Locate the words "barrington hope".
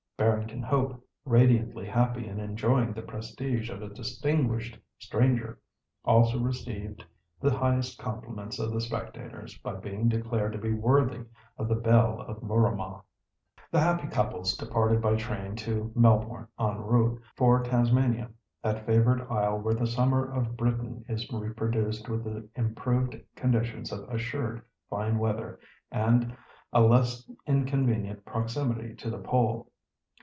0.17-1.03